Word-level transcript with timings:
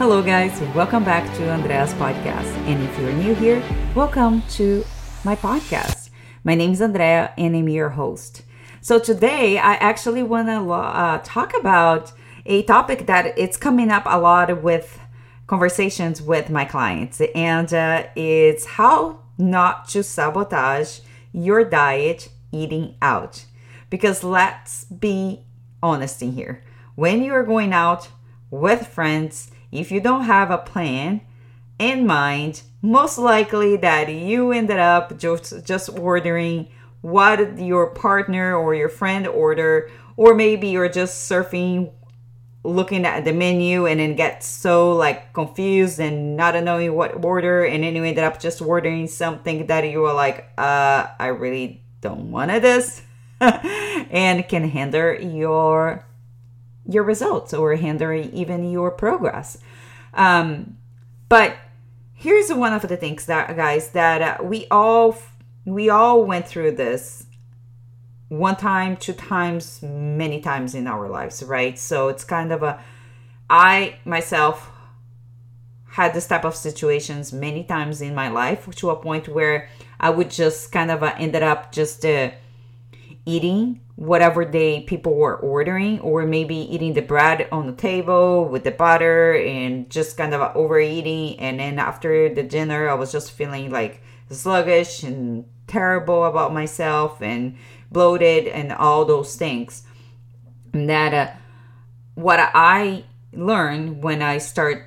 Hello, 0.00 0.22
guys. 0.22 0.58
Welcome 0.74 1.04
back 1.04 1.26
to 1.36 1.50
Andrea's 1.50 1.92
podcast. 1.92 2.46
And 2.64 2.82
if 2.82 2.98
you're 2.98 3.12
new 3.12 3.34
here, 3.34 3.62
welcome 3.94 4.40
to 4.52 4.82
my 5.24 5.36
podcast. 5.36 6.08
My 6.42 6.54
name 6.54 6.72
is 6.72 6.80
Andrea, 6.80 7.34
and 7.36 7.54
I'm 7.54 7.68
your 7.68 7.90
host. 7.90 8.40
So 8.80 8.98
today, 8.98 9.58
I 9.58 9.74
actually 9.74 10.22
want 10.22 10.48
to 10.48 10.72
uh, 10.72 11.20
talk 11.22 11.52
about 11.54 12.14
a 12.46 12.62
topic 12.62 13.04
that 13.08 13.38
it's 13.38 13.58
coming 13.58 13.90
up 13.90 14.04
a 14.06 14.18
lot 14.18 14.62
with 14.62 14.98
conversations 15.46 16.22
with 16.22 16.48
my 16.48 16.64
clients, 16.64 17.20
and 17.34 17.70
uh, 17.74 18.04
it's 18.16 18.64
how 18.64 19.18
not 19.36 19.86
to 19.90 20.02
sabotage 20.02 21.00
your 21.30 21.62
diet 21.62 22.30
eating 22.52 22.94
out. 23.02 23.44
Because 23.90 24.24
let's 24.24 24.84
be 24.84 25.44
honest 25.82 26.22
in 26.22 26.32
here. 26.32 26.64
When 26.94 27.22
you 27.22 27.34
are 27.34 27.44
going 27.44 27.74
out 27.74 28.08
with 28.50 28.86
friends, 28.86 29.50
if 29.72 29.90
you 29.92 30.00
don't 30.00 30.24
have 30.24 30.50
a 30.50 30.58
plan 30.58 31.20
in 31.78 32.06
mind, 32.06 32.62
most 32.82 33.18
likely 33.18 33.76
that 33.76 34.12
you 34.12 34.52
ended 34.52 34.78
up 34.78 35.18
just 35.18 35.64
just 35.64 35.88
ordering 35.98 36.68
what 37.00 37.58
your 37.58 37.88
partner 37.94 38.54
or 38.54 38.74
your 38.74 38.88
friend 38.88 39.26
order 39.26 39.90
or 40.16 40.34
maybe 40.34 40.68
you're 40.68 40.88
just 40.88 41.30
surfing 41.30 41.90
looking 42.62 43.06
at 43.06 43.24
the 43.24 43.32
menu 43.32 43.86
and 43.86 44.00
then 44.00 44.14
get 44.14 44.44
so 44.44 44.92
like 44.92 45.32
confused 45.32 45.98
and 45.98 46.36
not 46.36 46.62
knowing 46.62 46.94
what 46.94 47.24
order 47.24 47.64
and 47.64 47.82
then 47.82 47.96
you 47.96 48.04
ended 48.04 48.22
up 48.22 48.38
just 48.38 48.60
ordering 48.60 49.06
something 49.06 49.66
that 49.66 49.82
you 49.88 50.00
were 50.00 50.12
like 50.12 50.50
uh 50.58 51.06
i 51.18 51.28
really 51.28 51.82
don't 52.02 52.30
want 52.30 52.50
this 52.60 53.00
and 53.40 54.46
can 54.46 54.68
hinder 54.68 55.14
your 55.14 56.04
your 56.90 57.04
results 57.04 57.54
or 57.54 57.74
hinder 57.74 58.12
even 58.12 58.70
your 58.70 58.90
progress. 58.90 59.58
Um 60.14 60.76
but 61.28 61.56
here's 62.14 62.52
one 62.52 62.72
of 62.72 62.82
the 62.88 62.96
things 62.96 63.26
that 63.26 63.56
guys 63.56 63.90
that 63.90 64.20
uh, 64.22 64.44
we 64.44 64.66
all 64.70 65.16
we 65.64 65.88
all 65.88 66.24
went 66.24 66.46
through 66.46 66.72
this 66.72 67.26
one 68.28 68.56
time 68.56 68.96
two 68.96 69.12
times 69.12 69.80
many 69.82 70.40
times 70.40 70.74
in 70.74 70.86
our 70.86 71.08
lives 71.08 71.42
right? 71.42 71.78
So 71.78 72.08
it's 72.08 72.24
kind 72.24 72.52
of 72.52 72.62
a 72.62 72.82
i 73.50 73.96
myself 74.04 74.70
had 75.88 76.14
this 76.14 76.28
type 76.28 76.44
of 76.44 76.54
situations 76.54 77.32
many 77.32 77.64
times 77.64 78.00
in 78.00 78.14
my 78.14 78.28
life 78.28 78.70
to 78.76 78.90
a 78.90 78.96
point 78.96 79.26
where 79.28 79.68
i 79.98 80.08
would 80.08 80.30
just 80.30 80.70
kind 80.70 80.90
of 80.90 81.02
uh, 81.02 81.12
ended 81.18 81.42
up 81.42 81.72
just 81.72 82.06
uh, 82.06 82.30
eating 83.26 83.80
whatever 83.96 84.44
they 84.44 84.80
people 84.80 85.14
were 85.14 85.36
ordering 85.36 86.00
or 86.00 86.24
maybe 86.24 86.56
eating 86.56 86.94
the 86.94 87.02
bread 87.02 87.46
on 87.52 87.66
the 87.66 87.72
table 87.74 88.48
with 88.48 88.64
the 88.64 88.70
butter 88.70 89.34
and 89.36 89.90
just 89.90 90.16
kind 90.16 90.32
of 90.32 90.56
overeating. 90.56 91.38
And 91.38 91.60
then 91.60 91.78
after 91.78 92.32
the 92.32 92.42
dinner 92.42 92.88
i 92.88 92.94
was 92.94 93.12
just 93.12 93.32
feeling 93.32 93.70
like 93.70 94.02
sluggish 94.30 95.02
and 95.02 95.44
terrible 95.66 96.24
about 96.24 96.54
myself 96.54 97.20
and 97.20 97.56
bloated 97.92 98.46
and 98.46 98.72
all 98.72 99.04
those 99.04 99.36
things. 99.36 99.82
And 100.72 100.88
that 100.88 101.12
uh, 101.12 101.32
what 102.14 102.38
i 102.54 103.04
learned 103.32 104.02
when 104.02 104.22
i 104.22 104.38
start 104.38 104.86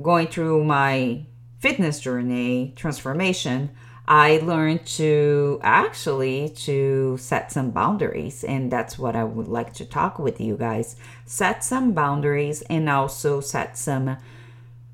going 0.00 0.28
through 0.28 0.64
my 0.64 1.24
fitness 1.58 2.00
journey 2.00 2.72
transformation 2.76 3.70
I 4.10 4.38
learned 4.38 4.86
to 4.96 5.60
actually 5.62 6.48
to 6.64 7.18
set 7.18 7.52
some 7.52 7.72
boundaries 7.72 8.42
and 8.42 8.72
that's 8.72 8.98
what 8.98 9.14
I 9.14 9.22
would 9.22 9.48
like 9.48 9.74
to 9.74 9.84
talk 9.84 10.18
with 10.18 10.40
you 10.40 10.56
guys. 10.56 10.96
Set 11.26 11.62
some 11.62 11.92
boundaries 11.92 12.62
and 12.62 12.88
also 12.88 13.42
set 13.42 13.76
some 13.76 14.16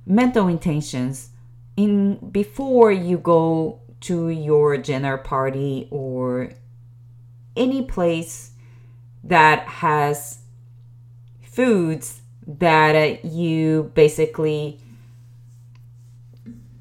mental 0.04 0.48
intentions 0.48 1.28
in 1.76 2.16
before 2.32 2.90
you 2.90 3.16
go 3.16 3.78
to 4.00 4.30
your 4.30 4.76
dinner 4.78 5.16
party 5.16 5.86
or 5.92 6.50
any 7.56 7.82
place 7.82 8.50
that 9.22 9.60
has 9.68 10.40
foods 11.40 12.20
that 12.48 13.24
you 13.24 13.92
basically 13.94 14.80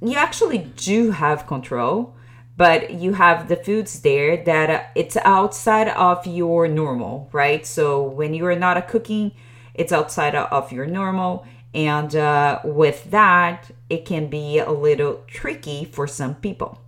you 0.01 0.17
actually 0.17 0.57
do 0.57 1.11
have 1.11 1.45
control 1.45 2.15
but 2.55 2.91
you 2.91 3.13
have 3.13 3.47
the 3.47 3.55
foods 3.55 4.01
there 4.01 4.43
that 4.43 4.69
uh, 4.69 4.83
it's 4.95 5.17
outside 5.17 5.87
of 5.89 6.25
your 6.27 6.67
normal 6.67 7.29
right? 7.31 7.65
So 7.65 8.01
when 8.03 8.33
you 8.33 8.45
are 8.45 8.55
not 8.55 8.77
a 8.77 8.81
cooking 8.81 9.31
it's 9.73 9.91
outside 9.91 10.35
of 10.35 10.71
your 10.71 10.85
normal. 10.85 11.45
And 11.73 12.15
uh, 12.15 12.59
with 12.63 13.09
that 13.11 13.71
it 13.89 14.05
can 14.05 14.27
be 14.27 14.59
a 14.59 14.71
little 14.71 15.23
tricky 15.27 15.85
for 15.85 16.07
some 16.07 16.35
people. 16.35 16.79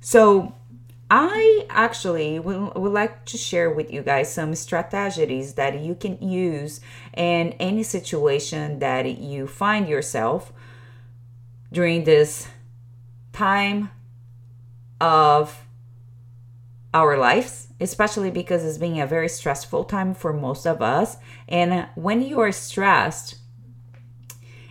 So 0.00 0.54
i 1.14 1.66
actually 1.68 2.38
would, 2.38 2.74
would 2.74 2.92
like 2.92 3.26
to 3.26 3.36
share 3.36 3.68
with 3.68 3.92
you 3.92 4.00
guys 4.00 4.32
some 4.32 4.54
strategies 4.54 5.52
that 5.54 5.78
you 5.78 5.94
can 5.94 6.16
use 6.22 6.80
in 7.14 7.52
any 7.60 7.82
situation 7.82 8.78
that 8.78 9.04
you 9.18 9.46
find 9.46 9.86
yourself 9.86 10.54
during 11.70 12.04
this 12.04 12.48
time 13.34 13.90
of 15.02 15.66
our 16.94 17.16
lives, 17.16 17.68
especially 17.80 18.30
because 18.30 18.64
it's 18.64 18.78
being 18.78 19.00
a 19.00 19.06
very 19.06 19.28
stressful 19.28 19.84
time 19.84 20.14
for 20.14 20.32
most 20.32 20.64
of 20.66 20.80
us. 20.80 21.16
And 21.48 21.88
when 21.96 22.22
you 22.22 22.38
are 22.40 22.52
stressed, 22.52 23.34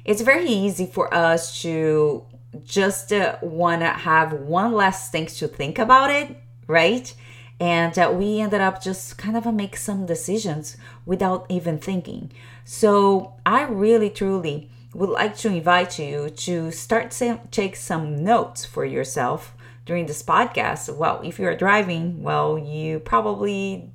it's 0.06 0.22
very 0.22 0.47
easy 0.47 0.86
for 0.86 1.14
us 1.14 1.62
to 1.64 2.25
just 2.64 3.12
uh, 3.12 3.38
want 3.42 3.81
to 3.81 3.88
have 3.88 4.34
one 4.34 4.74
less 4.74 5.09
thing 5.09 5.25
to 5.25 5.47
think 5.47 5.78
about 5.78 6.09
it, 6.09 6.38
right? 6.66 7.13
And 7.59 7.98
uh, 8.00 8.12
we 8.16 8.40
ended 8.40 8.62
up 8.62 8.81
just 8.81 9.18
kind 9.18 9.36
of 9.36 9.46
make 9.53 9.75
some 9.75 10.06
decisions 10.06 10.78
without 11.06 11.46
even 11.50 11.78
thinking. 11.78 12.31
So 12.63 13.34
I 13.46 13.63
really, 13.63 14.09
truly 14.09 14.69
would 14.94 15.09
like 15.09 15.38
to 15.38 15.50
invite 15.50 16.00
you 16.00 16.30
to 16.30 16.72
start 16.72 17.12
to 17.12 17.40
take 17.52 17.75
some 17.75 18.24
notes 18.24 18.66
for 18.66 18.86
yourself 18.86 19.56
during 19.86 20.06
this 20.06 20.24
podcast. 20.24 20.96
Well, 20.96 21.22
if 21.24 21.40
you're 21.40 21.56
driving, 21.56 22.24
well, 22.24 22.58
you 22.58 23.00
probably 23.00 23.92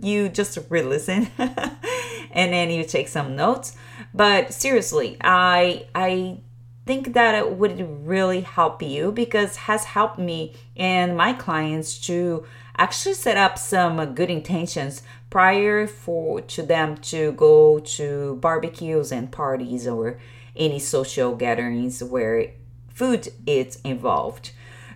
you 0.00 0.28
just 0.28 0.58
re-listen 0.68 1.28
and 1.38 2.52
then 2.52 2.70
you 2.70 2.84
take 2.84 3.08
some 3.08 3.36
notes. 3.36 3.76
But 4.12 4.52
seriously, 4.52 5.16
I 5.20 5.86
I 5.94 6.40
think 6.84 7.14
that 7.14 7.34
it 7.34 7.52
would 7.52 8.06
really 8.06 8.40
help 8.40 8.82
you 8.82 9.12
because 9.12 9.56
has 9.56 9.84
helped 9.84 10.18
me 10.18 10.54
and 10.76 11.16
my 11.16 11.32
clients 11.32 11.98
to 12.06 12.44
actually 12.76 13.14
set 13.14 13.36
up 13.36 13.56
some 13.56 14.14
good 14.14 14.30
intentions 14.30 15.02
prior 15.30 15.86
for 15.86 16.40
to 16.40 16.62
them 16.62 16.96
to 16.96 17.32
go 17.32 17.78
to 17.78 18.36
barbecues 18.40 19.12
and 19.12 19.30
parties 19.30 19.86
or 19.86 20.18
any 20.56 20.78
social 20.78 21.36
gatherings 21.36 22.02
where 22.02 22.50
food 22.88 23.28
is 23.46 23.80
involved 23.84 24.50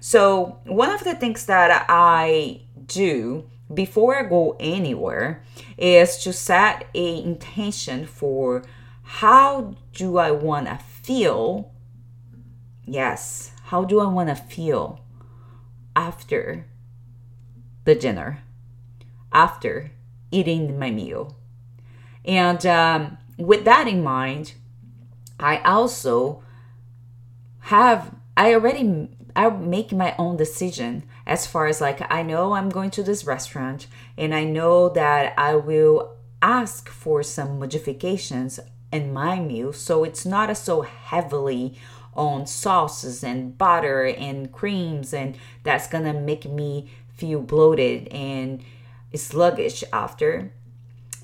so, 0.09 0.61
one 0.67 0.91
of 0.91 1.03
the 1.03 1.17
things 1.17 1.47
that 1.47 1.85
I 1.89 2.61
do 2.87 3.51
before 3.75 4.15
I 4.15 4.23
go 4.23 4.55
anywhere 4.61 5.43
is 5.77 6.19
to 6.19 6.33
set 6.33 6.87
a 6.95 7.23
intention 7.25 8.07
for 8.07 8.63
how 9.03 9.75
do 9.93 10.19
I 10.19 10.31
want 10.31 10.69
to 10.69 10.77
feel? 10.77 11.73
Yes, 12.85 13.51
how 13.65 13.83
do 13.83 13.99
I 13.99 14.07
want 14.07 14.29
to 14.29 14.37
feel 14.37 15.01
after 15.97 16.67
the 17.85 17.97
dinner, 17.97 18.45
after 19.33 19.91
eating 20.31 20.79
my 20.79 20.93
meal? 20.93 21.37
And 22.25 22.65
um, 22.65 23.19
with 23.39 23.65
that 23.65 23.89
in 23.89 24.05
mind, 24.05 24.55
I 25.41 25.57
also 25.63 26.45
have, 27.63 28.15
I 28.37 28.55
already 28.55 29.16
I 29.37 29.51
make 29.51 29.93
my 29.93 30.15
own 30.19 30.39
decision 30.39 31.05
as 31.27 31.47
far 31.47 31.67
as 31.67 31.81
like 31.81 32.01
I 32.11 32.23
know 32.23 32.55
I'm 32.55 32.71
going 32.71 32.91
to 32.93 33.03
this 33.03 33.27
restaurant 33.27 33.87
and 34.17 34.35
I 34.35 34.45
know 34.45 34.89
that 34.89 35.35
I 35.37 35.57
will 35.57 36.17
ask 36.41 36.89
for 36.89 37.23
some 37.23 37.59
modifications 37.59 38.59
in 38.91 39.13
my 39.13 39.39
meal. 39.39 39.75
So 39.75 40.05
it's 40.05 40.25
not 40.25 40.57
so 40.57 40.81
heavily 40.81 41.79
on 42.15 42.47
sauces 42.47 43.23
and 43.23 43.59
butter 43.59 44.07
and 44.07 44.51
creams 44.51 45.13
and 45.13 45.37
that's 45.65 45.87
gonna 45.87 46.15
make 46.15 46.47
me 46.47 46.91
feel 47.13 47.41
bloated 47.41 48.09
and 48.09 48.65
sluggish 49.15 49.85
after. 49.93 50.51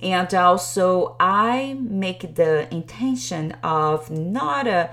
And 0.03 0.35
also 0.35 1.17
i 1.19 1.79
make 1.81 2.35
the 2.35 2.73
intention 2.75 3.53
of 3.63 4.11
not 4.11 4.67
a 4.67 4.91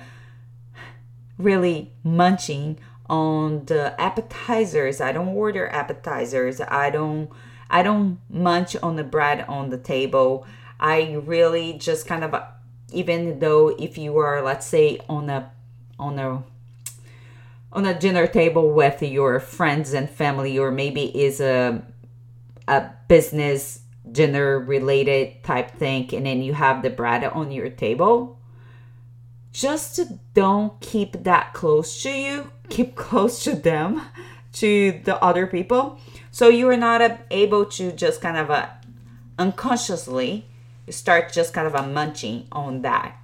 really 1.38 1.92
munching 2.04 2.77
on 3.10 3.66
the 3.66 4.00
appetizers. 4.00 5.02
I 5.02 5.12
don't 5.12 5.30
order 5.30 5.68
appetizers. 5.70 6.62
I 6.62 6.90
don't 6.90 7.30
I 7.70 7.84
don't 7.84 8.20
munch 8.30 8.76
on 8.78 8.96
the 8.96 9.04
bread 9.04 9.46
on 9.48 9.70
the 9.70 9.78
table. 9.78 10.46
I 10.80 11.14
really 11.24 11.74
just 11.74 12.08
kind 12.08 12.24
of 12.24 12.36
even 12.92 13.40
though 13.40 13.70
if 13.70 13.98
you 13.98 14.18
are 14.18 14.42
let's 14.42 14.66
say 14.66 15.00
on 15.10 15.30
a 15.30 15.52
on 16.00 16.20
a 16.20 16.44
on 17.72 17.86
a 17.86 17.98
dinner 17.98 18.28
table 18.28 18.72
with 18.72 19.02
your 19.02 19.40
friends 19.40 19.94
and 19.94 20.10
family 20.10 20.58
or 20.58 20.72
maybe 20.72 21.06
is 21.20 21.40
a 21.40 21.82
a 22.68 22.90
business 23.08 23.82
dinner 24.12 24.60
related 24.60 25.44
type 25.44 25.72
thing 25.72 26.10
and 26.16 26.26
then 26.26 26.42
you 26.42 26.54
have 26.54 26.82
the 26.82 26.90
bread 26.90 27.24
on 27.24 27.52
your 27.52 27.70
table 27.70 28.40
just 29.52 30.00
don't 30.34 30.80
keep 30.80 31.24
that 31.24 31.54
close 31.54 32.02
to 32.02 32.10
you 32.10 32.50
keep 32.69 32.95
close 33.07 33.44
to 33.44 33.56
them 33.56 34.01
to 34.54 35.00
the 35.04 35.21
other 35.24 35.48
people. 35.48 36.00
So 36.31 36.48
you 36.48 36.69
are 36.69 36.77
not 36.77 37.19
able 37.31 37.66
to 37.66 37.92
just 37.92 38.21
kind 38.21 38.38
of 38.38 38.50
a 38.50 38.54
uh, 38.54 38.69
unconsciously 39.38 40.45
start 40.89 41.31
just 41.31 41.54
kind 41.54 41.66
of 41.66 41.75
a 41.75 41.88
munching 41.88 42.48
on 42.51 42.81
that. 42.81 43.16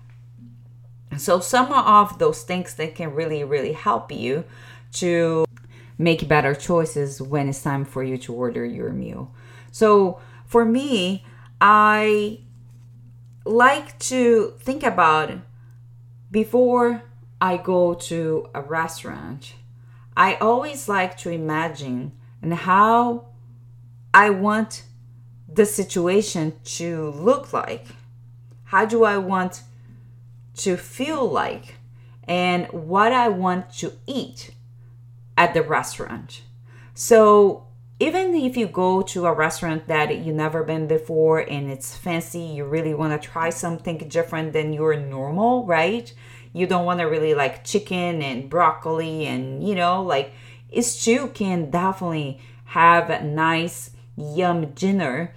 So 1.18 1.39
some 1.39 1.74
of 1.74 2.19
those 2.19 2.44
things 2.44 2.75
that 2.75 2.95
can 2.95 3.13
really 3.13 3.44
really 3.44 3.74
help 3.74 4.12
you 4.12 4.45
to 4.94 5.45
make 5.97 6.27
better 6.27 6.53
choices 6.53 7.21
when 7.21 7.50
it's 7.50 7.62
time 7.62 7.86
for 7.86 8.03
you 8.03 8.18
to 8.19 8.33
order 8.33 8.65
your 8.65 8.92
meal. 8.92 9.31
So 9.71 10.19
for 10.45 10.65
me 10.65 11.25
i 11.59 12.39
like 13.45 13.97
to 14.00 14.53
think 14.59 14.83
about 14.83 15.31
before 16.31 17.03
i 17.45 17.57
go 17.57 17.94
to 17.94 18.50
a 18.53 18.62
restaurant 18.62 19.53
i 20.15 20.30
always 20.36 20.88
like 20.89 21.13
to 21.18 21.30
imagine 21.30 22.12
and 22.42 22.53
how 22.53 23.25
i 24.13 24.30
want 24.30 24.83
the 25.59 25.65
situation 25.65 26.53
to 26.63 27.12
look 27.12 27.53
like 27.53 27.86
how 28.65 28.83
do 28.86 29.03
i 29.03 29.18
want 29.18 29.63
to 30.56 30.77
feel 30.77 31.30
like 31.30 31.75
and 32.27 32.68
what 32.68 33.12
I 33.12 33.30
want 33.30 33.71
to 33.77 33.94
eat 34.07 34.51
at 35.38 35.53
the 35.53 35.62
restaurant. 35.62 36.42
So, 36.94 37.68
even 38.00 38.36
if 38.36 38.57
you 38.57 38.68
go 38.68 39.01
to 39.01 39.25
a 39.25 39.33
restaurant 39.33 39.88
that 39.88 40.18
you 40.18 40.33
never 40.33 40.63
been 40.63 40.86
before 40.86 41.39
and 41.39 41.71
it's 41.71 41.95
fancy, 41.95 42.42
you 42.42 42.65
really 42.65 42.94
want 42.94 43.19
to 43.19 43.27
try 43.27 43.50
something 43.50 43.97
different 43.97 44.51
than 44.51 44.74
your 44.74 44.97
normal, 44.97 45.65
right? 45.65 46.13
You 46.56 46.68
don't 46.68 46.86
want 46.86 47.02
to 47.02 47.06
really 47.06 47.34
like 47.34 47.66
chicken 47.66 48.22
and 48.22 48.50
broccoli 48.50 49.25
and 49.25 49.68
you 49.68 49.75
know, 49.75 50.02
like 50.02 50.31
it 50.69 50.84
still 50.84 51.28
can 51.28 51.69
definitely 51.69 52.40
have 52.66 53.10
a 53.10 53.22
nice 53.22 53.92
yum 54.16 54.72
dinner, 54.72 55.36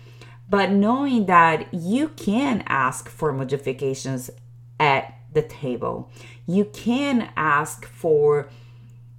but 0.48 0.70
knowing 0.70 1.26
that 1.26 1.74
you 1.74 2.10
can 2.10 2.62
ask 2.68 3.08
for 3.08 3.32
modifications 3.32 4.30
at 4.78 5.18
the 5.32 5.42
table. 5.42 6.08
You 6.46 6.66
can 6.66 7.30
ask 7.36 7.84
for 7.84 8.48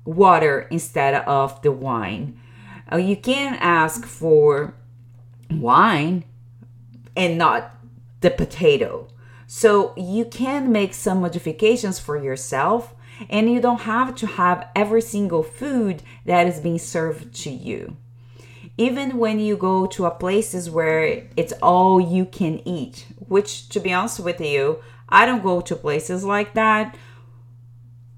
water 0.06 0.68
instead 0.72 1.16
of 1.26 1.62
the 1.64 1.72
wine. 1.74 2.40
Uh, 2.92 2.96
you 2.96 3.18
can 3.18 3.56
ask 3.60 4.06
for 4.06 4.74
wine 5.52 6.24
and 7.16 7.38
not 7.38 7.76
the 8.22 8.32
potato. 8.32 9.10
So 9.52 9.96
you 9.98 10.26
can 10.26 10.72
make 10.72 10.94
some 10.94 11.22
modifications 11.22 11.98
for 11.98 12.16
yourself 12.16 12.94
and 13.32 13.52
you 13.52 13.60
don't 13.60 13.82
have 13.82 14.14
to 14.18 14.28
have 14.28 14.68
every 14.76 15.02
single 15.02 15.42
food 15.42 16.04
that 16.24 16.46
is 16.46 16.60
being 16.60 16.78
served 16.78 17.34
to 17.46 17.50
you. 17.50 17.98
Even 18.78 19.18
when 19.18 19.40
you 19.40 19.58
go 19.58 19.88
to 19.88 20.06
a 20.06 20.12
places 20.12 20.70
where 20.70 21.28
it's 21.36 21.52
all 21.64 22.00
you 22.00 22.26
can 22.26 22.60
eat, 22.68 23.08
which 23.28 23.68
to 23.70 23.80
be 23.80 23.92
honest 23.92 24.20
with 24.20 24.40
you, 24.40 24.84
I 25.10 25.26
don't 25.26 25.42
go 25.42 25.62
to 25.62 25.76
places 25.76 26.24
like 26.24 26.54
that. 26.54 26.96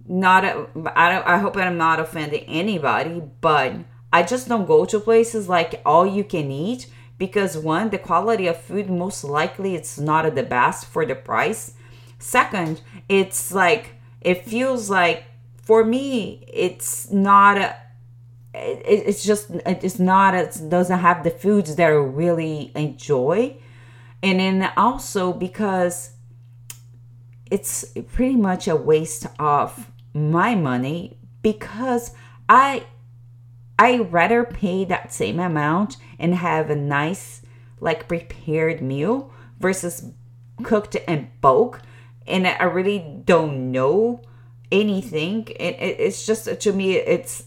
Not, 0.05 0.43
a, 0.43 0.67
I 0.97 1.13
don't. 1.13 1.25
I 1.25 1.37
hope 1.37 1.55
I'm 1.55 1.77
not 1.77 2.01
offending 2.01 2.43
anybody, 2.43 3.23
but 3.39 3.75
I 4.11 4.23
just 4.23 4.49
don't 4.49 4.67
go 4.67 4.83
to 4.83 4.99
places 4.99 5.47
like 5.47 5.81
all 5.85 6.05
you 6.05 6.25
can 6.25 6.51
eat 6.51 6.87
because 7.21 7.55
one, 7.55 7.91
the 7.91 7.99
quality 7.99 8.47
of 8.47 8.59
food 8.59 8.89
most 8.89 9.23
likely 9.23 9.75
it's 9.75 9.99
not 9.99 10.33
the 10.33 10.41
best 10.41 10.87
for 10.87 11.05
the 11.05 11.13
price. 11.13 11.75
Second, 12.17 12.81
it's 13.07 13.51
like 13.51 13.93
it 14.21 14.43
feels 14.43 14.89
like 14.89 15.25
for 15.61 15.85
me 15.85 16.43
it's 16.51 17.11
not 17.11 17.59
a, 17.59 17.75
it, 18.55 19.03
it's 19.05 19.23
just 19.23 19.51
it's 19.67 19.99
not 19.99 20.33
it 20.33 20.59
doesn't 20.67 20.97
have 20.97 21.23
the 21.23 21.29
foods 21.29 21.75
that 21.75 21.85
I 21.85 21.89
really 21.89 22.71
enjoy 22.73 23.55
and 24.23 24.39
then 24.39 24.73
also 24.75 25.31
because 25.31 26.13
it's 27.51 27.85
pretty 28.13 28.35
much 28.35 28.67
a 28.67 28.75
waste 28.75 29.27
of 29.37 29.91
my 30.11 30.55
money 30.55 31.19
because 31.43 32.15
I 32.49 32.87
I 33.77 33.97
rather 33.97 34.43
pay 34.43 34.85
that 34.85 35.11
same 35.11 35.39
amount 35.39 35.97
and 36.21 36.35
have 36.35 36.69
a 36.69 36.75
nice 36.75 37.41
like 37.79 38.07
prepared 38.07 38.81
meal 38.81 39.31
versus 39.59 40.05
cooked 40.63 40.95
in 40.95 41.29
bulk 41.41 41.81
and 42.27 42.47
I 42.47 42.63
really 42.63 42.99
don't 43.25 43.71
know 43.71 44.21
anything 44.71 45.45
it, 45.47 45.75
it, 45.79 45.99
it's 45.99 46.25
just 46.25 46.61
to 46.61 46.71
me 46.71 46.95
it's 46.95 47.43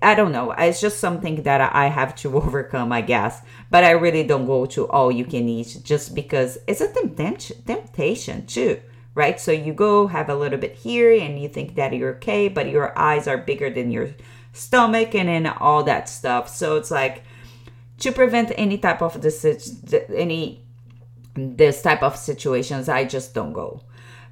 i 0.00 0.14
don't 0.14 0.32
know 0.32 0.52
it's 0.52 0.80
just 0.80 0.98
something 1.00 1.42
that 1.42 1.60
i 1.60 1.86
have 1.88 2.14
to 2.14 2.34
overcome 2.42 2.90
i 2.90 3.02
guess 3.02 3.42
but 3.68 3.84
i 3.84 3.90
really 3.90 4.22
don't 4.22 4.46
go 4.46 4.64
to 4.64 4.88
all 4.88 5.12
you 5.12 5.26
can 5.26 5.46
eat 5.50 5.78
just 5.84 6.14
because 6.14 6.56
it's 6.66 6.80
a 6.80 6.90
temptation 6.90 7.62
temptation 7.66 8.46
too 8.46 8.80
right? 9.14 9.38
So 9.40 9.52
you 9.52 9.72
go 9.72 10.06
have 10.06 10.28
a 10.28 10.34
little 10.34 10.58
bit 10.58 10.74
here 10.74 11.12
and 11.12 11.40
you 11.40 11.48
think 11.48 11.74
that 11.74 11.92
you're 11.92 12.16
okay, 12.16 12.48
but 12.48 12.68
your 12.68 12.96
eyes 12.98 13.26
are 13.28 13.38
bigger 13.38 13.70
than 13.70 13.90
your 13.90 14.10
stomach 14.52 15.14
and 15.14 15.28
then 15.28 15.46
all 15.46 15.84
that 15.84 16.08
stuff. 16.08 16.48
So 16.48 16.76
it's 16.76 16.90
like 16.90 17.24
to 18.02 18.12
prevent 18.12 18.52
any 18.56 18.78
type 18.78 19.02
of 19.02 19.20
this 19.20 19.44
any 20.14 20.64
this 21.34 21.80
type 21.82 22.02
of 22.02 22.16
situations, 22.16 22.88
I 22.88 23.04
just 23.04 23.34
don't 23.34 23.52
go. 23.52 23.82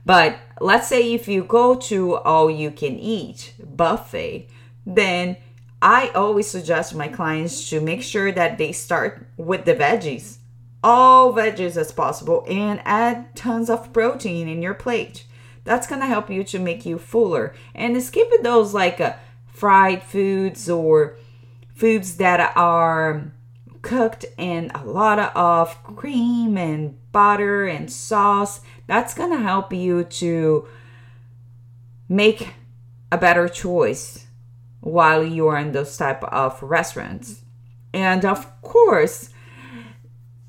But 0.04 0.38
let's 0.60 0.88
say 0.88 1.12
if 1.12 1.28
you 1.28 1.44
go 1.44 1.74
to 1.74 2.16
all 2.16 2.50
you 2.50 2.70
can 2.70 2.98
eat 2.98 3.54
buffet, 3.58 4.48
then 4.84 5.36
I 5.82 6.08
always 6.14 6.46
suggest 6.46 6.94
my 6.94 7.08
clients 7.08 7.70
to 7.70 7.80
make 7.80 8.02
sure 8.02 8.30
that 8.32 8.58
they 8.58 8.72
start 8.72 9.26
with 9.36 9.64
the 9.64 9.74
veggies 9.74 10.38
all 10.82 11.32
veggies 11.32 11.76
as 11.76 11.92
possible 11.92 12.44
and 12.48 12.80
add 12.84 13.34
tons 13.36 13.68
of 13.68 13.92
protein 13.92 14.48
in 14.48 14.62
your 14.62 14.74
plate. 14.74 15.24
That's 15.64 15.86
gonna 15.86 16.06
help 16.06 16.30
you 16.30 16.42
to 16.44 16.58
make 16.58 16.86
you 16.86 16.98
fuller 16.98 17.54
and 17.74 18.02
skip 18.02 18.30
those 18.42 18.72
like 18.72 19.00
uh, 19.00 19.14
fried 19.46 20.02
foods 20.02 20.70
or 20.70 21.16
foods 21.74 22.16
that 22.16 22.56
are 22.56 23.32
cooked 23.82 24.24
in 24.36 24.70
a 24.74 24.84
lot 24.84 25.18
of 25.34 25.82
cream 25.84 26.56
and 26.56 26.96
butter 27.12 27.66
and 27.66 27.90
sauce. 27.90 28.60
That's 28.86 29.14
gonna 29.14 29.40
help 29.40 29.72
you 29.72 30.04
to 30.04 30.66
make 32.08 32.54
a 33.12 33.18
better 33.18 33.48
choice 33.48 34.26
while 34.80 35.24
you're 35.24 35.56
in 35.56 35.72
those 35.72 35.96
type 35.96 36.22
of 36.24 36.62
restaurants. 36.62 37.42
And 37.92 38.24
of 38.24 38.60
course, 38.62 39.30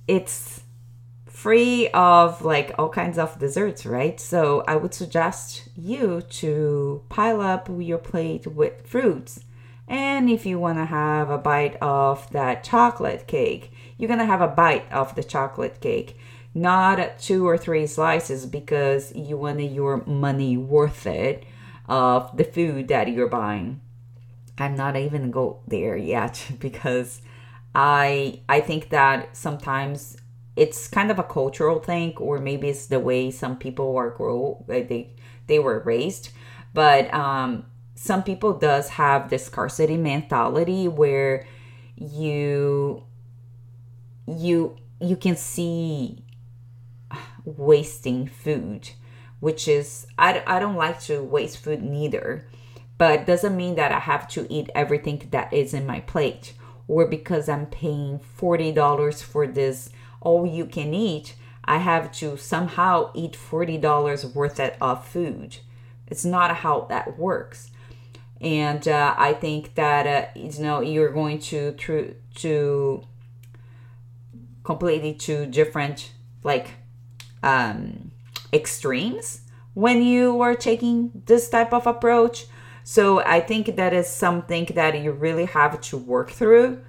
it's 0.08 0.62
free 1.26 1.90
of 1.90 2.44
like 2.44 2.72
all 2.78 2.90
kinds 2.90 3.18
of 3.18 3.40
desserts, 3.40 3.86
right? 3.86 4.20
So 4.20 4.64
I 4.68 4.76
would 4.76 4.94
suggest 4.94 5.70
you 5.76 6.22
to 6.22 7.02
pile 7.10 7.42
up 7.42 7.68
your 7.70 7.98
plate 7.98 8.46
with 8.46 8.86
fruits. 8.86 9.44
And 9.92 10.30
if 10.30 10.46
you 10.46 10.58
want 10.58 10.78
to 10.78 10.86
have 10.86 11.30
a 11.30 11.38
bite 11.38 11.76
of 11.82 12.32
that 12.32 12.64
chocolate 12.64 13.28
cake, 13.28 13.74
you're 13.98 14.08
going 14.08 14.22
to 14.22 14.26
have 14.26 14.40
a 14.40 14.48
bite 14.48 14.90
of 14.90 15.16
the 15.16 15.24
chocolate 15.24 15.82
cake, 15.82 16.18
not 16.56 17.20
two 17.20 17.46
or 17.46 17.58
three 17.58 17.86
slices 17.86 18.46
because 18.46 19.14
you 19.14 19.36
want 19.36 19.60
your 19.62 20.02
money 20.06 20.56
worth 20.56 21.06
it 21.06 21.44
of 21.90 22.38
the 22.38 22.46
food 22.46 22.88
that 22.88 23.10
you're 23.10 23.28
buying. 23.28 23.82
I'm 24.58 24.78
not 24.78 24.96
even 24.96 25.30
go 25.30 25.60
there 25.68 25.98
yet 25.98 26.52
because 26.60 27.22
I 27.76 28.40
I 28.48 28.62
think 28.62 28.92
that 28.92 29.36
sometimes 29.36 30.16
it's 30.56 30.88
kind 30.88 31.12
of 31.12 31.20
a 31.20 31.24
cultural 31.24 31.80
thing, 31.80 32.16
or 32.16 32.40
maybe 32.40 32.70
it's 32.70 32.86
the 32.86 33.00
way 33.02 33.30
some 33.30 33.58
people 33.58 33.98
are 33.98 34.12
grow 34.12 34.64
they 34.68 35.10
they 35.48 35.60
were 35.60 35.80
raised. 35.80 36.30
But 36.74 37.14
um, 37.14 37.66
some 38.02 38.24
people 38.24 38.54
does 38.54 38.90
have 38.90 39.30
this 39.30 39.46
scarcity 39.46 39.96
mentality 39.96 40.88
where 40.88 41.46
you 41.96 43.04
you 44.26 44.76
you 45.00 45.16
can 45.16 45.36
see 45.36 46.24
wasting 47.46 48.26
food 48.26 48.90
which 49.40 49.68
is 49.68 50.08
I, 50.18 50.42
I 50.48 50.60
don't 50.60 50.76
like 50.76 51.00
to 51.02 51.22
waste 51.22 51.60
food 51.60 51.84
neither 51.84 52.48
but 52.98 53.28
doesn't 53.28 53.56
mean 53.56 53.76
that 53.76 53.92
i 53.92 54.00
have 54.00 54.28
to 54.30 54.52
eat 54.52 54.72
everything 54.74 55.28
that 55.30 55.54
is 55.54 55.72
in 55.74 55.86
my 55.86 56.00
plate 56.00 56.54
or 56.88 57.06
because 57.06 57.48
I'm 57.48 57.68
paying 57.68 58.20
$40 58.38 59.24
for 59.24 59.48
this 59.48 59.92
all 60.20 60.46
you 60.46 60.66
can 60.66 60.94
eat, 60.94 61.36
I 61.64 61.78
have 61.78 62.12
to 62.14 62.36
somehow 62.36 63.12
eat 63.16 63.32
$40 63.32 64.36
worth 64.36 64.60
of 64.60 65.08
food. 65.08 65.58
It's 66.08 66.26
not 66.26 66.58
how 66.58 66.82
that 66.90 67.18
works. 67.18 67.72
And 68.42 68.88
uh, 68.88 69.14
I 69.18 69.34
think 69.34 69.76
that 69.76 70.08
uh, 70.08 70.40
you 70.40 70.52
know 70.64 70.82
you're 70.82 71.12
going 71.12 71.40
to 71.40 71.74
to 71.74 72.16
to 72.36 73.04
completely 74.64 75.14
two 75.14 75.46
different 75.46 76.12
like 76.44 76.72
um, 77.44 78.12
extremes 78.52 79.42
when 79.74 80.02
you 80.02 80.42
are 80.42 80.56
taking 80.56 81.24
this 81.28 81.50
type 81.50 81.74
of 81.74 81.88
approach. 81.88 82.46
So 82.84 83.20
I 83.20 83.40
think 83.40 83.76
that 83.76 83.94
is 83.94 84.08
something 84.08 84.66
that 84.74 85.00
you 85.00 85.12
really 85.12 85.46
have 85.46 85.80
to 85.82 85.98
work 85.98 86.32
through. 86.32 86.82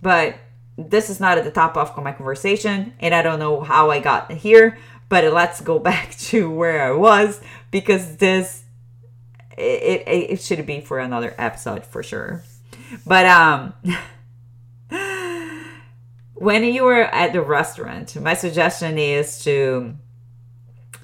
But 0.00 0.36
this 0.78 1.10
is 1.10 1.20
not 1.20 1.38
at 1.38 1.44
the 1.44 1.50
top 1.50 1.76
of 1.76 1.96
my 2.02 2.12
conversation, 2.12 2.94
and 3.00 3.14
I 3.14 3.22
don't 3.22 3.38
know 3.38 3.60
how 3.60 3.90
I 3.90 4.00
got 4.00 4.30
here. 4.30 4.78
But 5.08 5.24
let's 5.32 5.60
go 5.60 5.78
back 5.90 6.16
to 6.30 6.48
where 6.50 6.82
I 6.82 6.92
was 6.92 7.40
because 7.70 8.16
this 8.16 8.62
it, 9.60 10.08
it, 10.08 10.30
it 10.32 10.40
should 10.40 10.64
be 10.66 10.80
for 10.80 10.98
another 10.98 11.34
episode 11.38 11.84
for 11.84 12.02
sure. 12.02 12.42
But 13.06 13.26
um 13.26 13.74
when 16.34 16.64
you 16.64 16.86
are 16.86 17.02
at 17.02 17.32
the 17.32 17.42
restaurant, 17.42 18.20
my 18.20 18.34
suggestion 18.34 18.98
is 18.98 19.44
to 19.44 19.94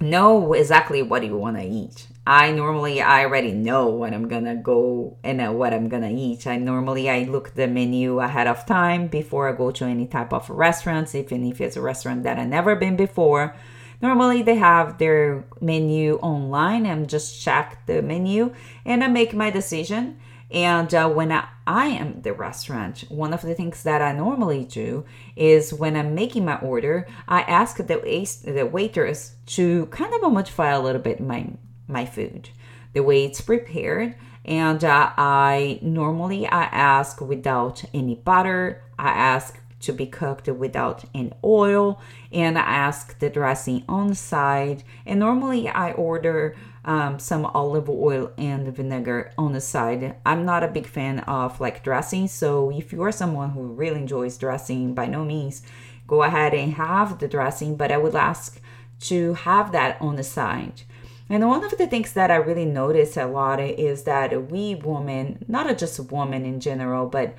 know 0.01 0.53
exactly 0.53 1.03
what 1.03 1.25
you 1.25 1.37
want 1.37 1.57
to 1.57 1.65
eat. 1.65 2.09
I 2.27 2.51
normally 2.51 3.01
I 3.01 3.25
already 3.25 3.53
know 3.53 3.87
what 3.87 4.13
I'm 4.13 4.27
gonna 4.27 4.57
go 4.57 5.17
and 5.23 5.41
uh, 5.41 5.53
what 5.53 5.73
I'm 5.73 5.89
gonna 5.89 6.11
eat. 6.11 6.47
I 6.47 6.57
normally 6.57 7.09
I 7.09 7.23
look 7.23 7.55
the 7.55 7.69
menu 7.69 8.19
ahead 8.19 8.49
of 8.49 8.67
time 8.67 9.07
before 9.07 9.49
I 9.49 9.53
go 9.53 9.71
to 9.71 9.85
any 9.85 10.07
type 10.07 10.33
of 10.33 10.51
restaurants, 10.51 11.15
even 11.15 11.47
if 11.47 11.61
it's 11.61 11.77
a 11.77 11.81
restaurant 11.81 12.25
that 12.25 12.39
I 12.39 12.45
never 12.45 12.75
been 12.75 12.97
before. 12.97 13.55
Normally 14.01 14.43
they 14.43 14.57
have 14.57 14.99
their 14.99 15.45
menu 15.61 16.17
online 16.17 16.87
and 16.87 17.09
just 17.09 17.41
check 17.41 17.85
the 17.87 18.03
menu 18.03 18.55
and 18.85 19.03
I 19.03 19.09
make 19.09 19.35
my 19.35 19.51
decision. 19.51 20.19
And 20.51 20.95
uh, 20.95 21.09
when 21.09 21.33
I, 21.33 21.49
I 21.67 21.87
am 21.87 22.23
the 22.23 22.33
restaurant, 22.33 23.05
one 23.09 23.33
of 23.33 23.43
the 23.43 23.55
things 23.55 23.83
that 23.83 24.01
I 24.01 24.13
normally 24.13 24.65
do 24.65 25.05
is 25.35 25.75
when 25.75 25.97
I'm 25.97 26.15
making 26.15 26.45
my 26.45 26.57
order, 26.59 27.09
I 27.27 27.43
ask 27.43 27.79
the 27.79 27.85
the 27.87 28.67
waiters 28.67 29.33
to 29.47 29.87
kind 29.87 30.15
of 30.15 30.33
modify 30.33 30.71
a 30.71 30.81
little 30.81 31.03
bit 31.03 31.21
my 31.21 31.49
my 31.89 32.07
food, 32.07 32.51
the 32.93 33.03
way 33.03 33.25
it's 33.25 33.41
prepared. 33.41 34.15
And 34.45 34.85
uh, 34.85 35.11
I 35.17 35.81
normally 35.83 36.47
I 36.47 36.65
ask 36.65 37.21
without 37.21 37.85
any 37.93 38.15
butter. 38.15 38.85
I 38.97 39.09
ask 39.09 39.61
to 39.81 39.93
be 39.93 40.07
cooked 40.07 40.49
without 40.49 41.05
any 41.15 41.33
oil 41.45 42.01
and 42.33 42.59
I 42.59 42.63
ask 42.63 43.19
the 43.19 43.31
dressing 43.31 43.85
on 43.89 44.09
the 44.09 44.15
side 44.15 44.83
and 45.05 45.21
normally 45.21 45.69
I 45.69 45.93
order 45.93 46.57
um, 46.85 47.19
some 47.19 47.45
olive 47.47 47.91
oil 47.91 48.33
and 48.39 48.75
vinegar 48.75 49.33
on 49.37 49.53
the 49.53 49.61
side. 49.61 50.17
I'm 50.25 50.45
not 50.45 50.63
a 50.63 50.69
big 50.69 50.87
fan 50.87 51.19
of 51.21 51.61
like 51.61 51.83
dressing, 51.83 52.29
so 52.29 52.71
if 52.71 52.93
you 52.93 53.03
are 53.03 53.13
someone 53.13 53.51
who 53.51 53.63
really 53.63 54.01
enjoys 54.01 54.39
dressing, 54.39 54.95
by 54.95 55.07
no 55.07 55.25
means 55.25 55.63
go 56.07 56.23
ahead 56.23 56.55
and 56.55 56.75
have 56.75 57.19
the 57.19 57.29
dressing, 57.29 57.77
but 57.77 57.91
I 57.91 57.97
would 57.97 58.15
ask 58.15 58.61
to 59.01 59.35
have 59.35 59.73
that 59.73 60.01
on 60.01 60.17
the 60.17 60.23
side. 60.23 60.83
And 61.29 61.47
one 61.49 61.65
of 61.65 61.77
the 61.77 61.89
things 61.89 62.13
that 62.13 62.31
I 62.31 62.37
really 62.37 62.65
notice 62.65 63.17
a 63.17 63.27
lot 63.27 63.59
is 63.59 64.05
that 64.05 64.51
we 64.51 64.77
women, 64.77 65.45
not 65.49 65.77
just 65.77 65.99
women 65.99 66.45
in 66.45 66.61
general, 66.61 67.07
but 67.07 67.35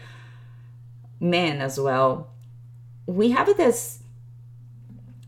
men 1.19 1.62
as 1.62 1.79
well, 1.79 2.29
we 3.05 3.31
have 3.31 3.55
this 3.57 4.00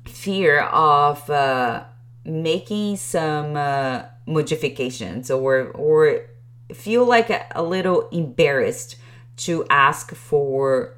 fear 0.05 0.61
of 0.61 1.29
uh, 1.29 1.83
making 2.25 2.97
some 2.97 3.55
uh, 3.55 4.03
modifications 4.25 5.31
or 5.31 5.71
or 5.73 6.25
feel 6.73 7.05
like 7.05 7.29
a, 7.29 7.45
a 7.55 7.63
little 7.63 8.07
embarrassed 8.09 8.95
to 9.37 9.65
ask 9.69 10.13
for 10.13 10.93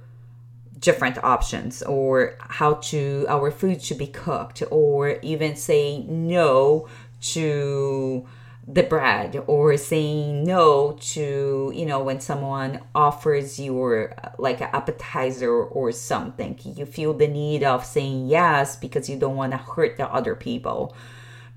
different 0.80 1.24
options 1.24 1.84
or 1.84 2.36
how 2.40 2.74
to 2.74 3.26
our 3.30 3.52
food 3.52 3.82
should 3.82 4.00
be 4.00 4.08
cooked 4.08 4.64
or 4.72 5.20
even 5.22 5.56
say 5.56 6.04
no 6.08 6.88
to 7.22 8.26
the 8.74 8.84
bread 8.84 9.44
or 9.48 9.76
saying 9.76 10.44
no 10.44 10.94
to 11.02 11.72
you 11.76 11.86
know 11.86 12.02
when 12.02 12.22
someone 12.22 12.80
offers 12.96 13.60
you 13.60 13.78
or 13.78 14.14
uh, 14.24 14.30
like 14.38 14.62
an 14.62 14.70
appetizer 14.72 15.52
or 15.52 15.92
something. 15.92 16.58
You 16.64 16.86
feel 16.86 17.14
the 17.14 17.28
need 17.28 17.64
of 17.64 17.86
saying 17.86 18.28
yes 18.28 18.76
because 18.76 19.10
you 19.10 19.18
don't 19.18 19.36
want 19.36 19.52
to 19.52 19.58
hurt 19.58 19.98
the 19.98 20.08
other 20.08 20.36
people. 20.36 20.96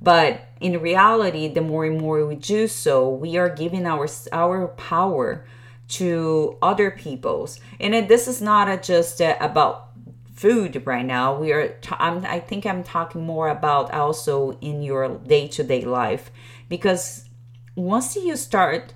But 0.03 0.49
in 0.61 0.81
reality 0.81 1.47
the 1.49 1.61
more 1.61 1.85
and 1.85 2.01
more 2.01 2.27
we 2.27 2.35
do 2.35 2.67
so 2.67 3.09
we 3.09 3.37
are 3.37 3.49
giving 3.49 3.87
our 3.87 4.09
our 4.33 4.69
power 4.69 5.47
to 5.87 6.59
other 6.63 6.91
people's. 6.91 7.61
And 7.79 8.09
this 8.09 8.27
is 8.27 8.43
not 8.43 8.83
just 8.83 9.21
uh, 9.21 9.37
about 9.41 9.91
food 10.35 10.83
right 10.85 11.07
now. 11.07 11.39
We 11.39 11.53
are 11.53 11.69
t- 11.69 11.95
i 12.01 12.41
think 12.41 12.67
i'm 12.67 12.83
talking 12.83 13.25
more 13.25 13.49
about 13.49 13.93
also 13.93 14.59
in 14.61 14.83
your 14.83 15.17
day-to-day 15.19 15.83
life 15.83 16.31
because 16.69 17.29
once 17.77 18.17
you 18.17 18.37
start 18.37 18.95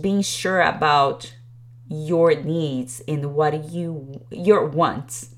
being 0.00 0.22
sure 0.22 0.60
about 0.60 1.34
your 1.88 2.34
needs 2.34 3.02
and 3.06 3.34
what 3.34 3.70
you 3.70 4.24
your 4.30 4.66
wants 4.66 5.34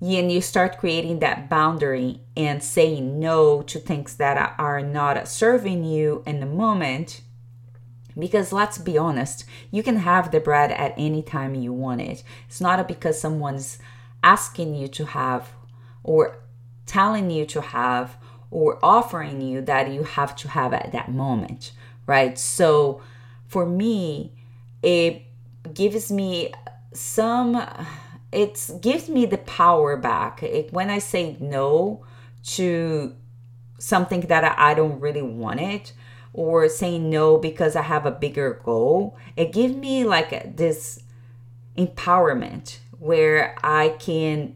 and 0.00 0.32
you 0.32 0.40
start 0.40 0.78
creating 0.78 1.18
that 1.18 1.48
boundary 1.48 2.20
and 2.36 2.62
saying 2.62 3.18
no 3.18 3.62
to 3.62 3.78
things 3.78 4.16
that 4.16 4.54
are 4.58 4.80
not 4.80 5.28
serving 5.28 5.84
you 5.84 6.22
in 6.26 6.40
the 6.40 6.46
moment. 6.46 7.20
Because 8.18 8.52
let's 8.52 8.78
be 8.78 8.98
honest 8.98 9.44
you 9.70 9.82
can 9.82 9.96
have 9.96 10.30
the 10.30 10.40
bread 10.40 10.72
at 10.72 10.94
any 10.96 11.22
time 11.22 11.54
you 11.54 11.72
want 11.72 12.00
it. 12.00 12.22
It's 12.48 12.60
not 12.60 12.86
because 12.86 13.20
someone's 13.20 13.78
asking 14.22 14.74
you 14.74 14.88
to 14.88 15.06
have 15.06 15.52
or 16.02 16.38
telling 16.86 17.30
you 17.30 17.46
to 17.46 17.60
have 17.60 18.16
or 18.50 18.78
offering 18.82 19.40
you 19.40 19.60
that 19.62 19.90
you 19.90 20.02
have 20.02 20.34
to 20.36 20.48
have 20.48 20.72
at 20.72 20.92
that 20.92 21.10
moment, 21.10 21.72
right? 22.06 22.38
So 22.38 23.00
for 23.46 23.66
me, 23.66 24.32
it 24.82 25.22
gives 25.74 26.10
me 26.10 26.52
some 26.92 27.62
it 28.32 28.70
gives 28.80 29.08
me 29.08 29.26
the 29.26 29.38
power 29.38 29.96
back 29.96 30.42
it, 30.42 30.72
when 30.72 30.90
i 30.90 30.98
say 30.98 31.36
no 31.40 32.04
to 32.42 33.14
something 33.78 34.20
that 34.22 34.44
i 34.58 34.74
don't 34.74 35.00
really 35.00 35.22
want 35.22 35.60
it 35.60 35.92
or 36.32 36.68
saying 36.68 37.10
no 37.10 37.36
because 37.36 37.76
i 37.76 37.82
have 37.82 38.06
a 38.06 38.10
bigger 38.10 38.60
goal 38.64 39.16
it 39.36 39.52
gives 39.52 39.74
me 39.74 40.04
like 40.04 40.56
this 40.56 41.02
empowerment 41.76 42.78
where 42.98 43.56
i 43.62 43.90
can 44.00 44.54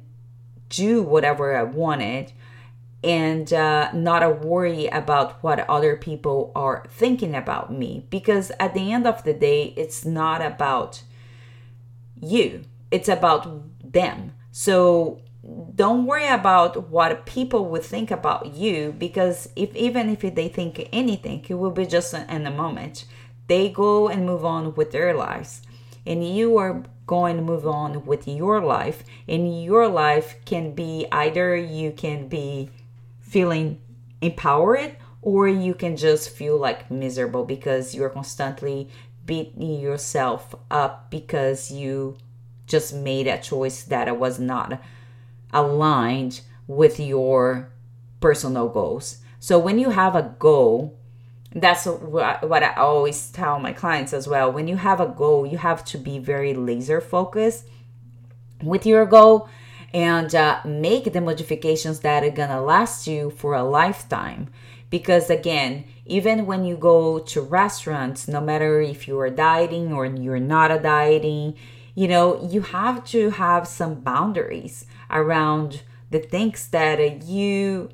do 0.68 1.02
whatever 1.02 1.56
i 1.56 1.62
wanted 1.62 2.32
and 3.04 3.52
uh, 3.52 3.92
not 3.92 4.22
a 4.22 4.30
worry 4.30 4.86
about 4.86 5.42
what 5.42 5.60
other 5.68 5.94
people 5.94 6.50
are 6.56 6.84
thinking 6.88 7.34
about 7.34 7.72
me 7.72 8.06
because 8.10 8.50
at 8.58 8.74
the 8.74 8.92
end 8.92 9.06
of 9.06 9.22
the 9.24 9.34
day 9.34 9.74
it's 9.76 10.04
not 10.04 10.44
about 10.44 11.02
you 12.20 12.64
it's 12.94 13.08
about 13.08 13.92
them. 13.92 14.32
So 14.52 15.20
don't 15.74 16.06
worry 16.06 16.28
about 16.28 16.90
what 16.90 17.26
people 17.26 17.66
would 17.66 17.82
think 17.82 18.12
about 18.12 18.54
you 18.54 18.94
because 18.96 19.48
if 19.56 19.74
even 19.74 20.08
if 20.08 20.20
they 20.20 20.48
think 20.48 20.88
anything 20.92 21.44
it 21.48 21.54
will 21.54 21.72
be 21.72 21.86
just 21.86 22.14
in 22.14 22.46
a 22.46 22.50
moment. 22.50 23.04
They 23.48 23.68
go 23.68 24.08
and 24.08 24.24
move 24.24 24.44
on 24.44 24.74
with 24.74 24.92
their 24.92 25.12
lives 25.12 25.60
and 26.06 26.26
you 26.26 26.56
are 26.56 26.84
going 27.06 27.36
to 27.36 27.42
move 27.42 27.66
on 27.66 28.06
with 28.06 28.28
your 28.28 28.64
life 28.64 29.02
and 29.26 29.62
your 29.62 29.88
life 29.88 30.36
can 30.46 30.72
be 30.72 31.06
either 31.10 31.56
you 31.56 31.90
can 31.90 32.28
be 32.28 32.70
feeling 33.34 33.80
empowered 34.20 34.94
or 35.20 35.48
you 35.48 35.74
can 35.74 35.96
just 35.96 36.30
feel 36.30 36.56
like 36.56 36.88
miserable 36.88 37.44
because 37.44 37.92
you're 37.92 38.08
constantly 38.08 38.88
beating 39.26 39.80
yourself 39.80 40.54
up 40.70 41.10
because 41.10 41.68
you 41.68 42.16
just 42.68 42.94
made 42.94 43.26
a 43.26 43.40
choice 43.40 43.82
that 43.82 44.16
was 44.16 44.38
not 44.38 44.80
aligned 45.52 46.42
with 46.68 47.00
your 47.00 47.68
personal 48.20 48.68
goals. 48.68 49.18
So 49.40 49.58
when 49.58 49.80
you 49.80 49.90
have 49.90 50.14
a 50.14 50.32
goal, 50.38 50.96
that's 51.52 51.86
what 51.86 52.62
I 52.62 52.74
always 52.76 53.32
tell 53.32 53.58
my 53.58 53.72
clients 53.72 54.12
as 54.12 54.28
well. 54.28 54.52
When 54.52 54.68
you 54.68 54.76
have 54.76 55.00
a 55.00 55.08
goal, 55.08 55.44
you 55.44 55.58
have 55.58 55.84
to 55.86 55.98
be 55.98 56.20
very 56.20 56.54
laser 56.54 57.00
focused 57.00 57.66
with 58.62 58.86
your 58.86 59.04
goal 59.06 59.48
and 59.94 60.34
uh, 60.34 60.60
make 60.64 61.12
the 61.12 61.20
modifications 61.20 62.00
that 62.00 62.22
are 62.22 62.30
gonna 62.30 62.60
last 62.60 63.06
you 63.06 63.30
for 63.30 63.54
a 63.54 63.62
lifetime 63.62 64.48
because 64.90 65.30
again 65.30 65.84
even 66.04 66.44
when 66.44 66.64
you 66.64 66.76
go 66.76 67.18
to 67.18 67.40
restaurants 67.40 68.28
no 68.28 68.40
matter 68.40 68.80
if 68.80 69.08
you 69.08 69.18
are 69.18 69.30
dieting 69.30 69.92
or 69.92 70.04
you're 70.04 70.38
not 70.38 70.70
a 70.70 70.78
dieting 70.78 71.54
you 71.94 72.06
know 72.06 72.46
you 72.50 72.60
have 72.60 73.04
to 73.04 73.30
have 73.30 73.66
some 73.66 73.94
boundaries 73.94 74.84
around 75.10 75.82
the 76.10 76.18
things 76.18 76.68
that 76.68 77.24
you 77.24 77.88